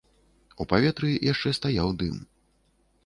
[0.63, 2.17] У паветры яшчэ стаяў дым.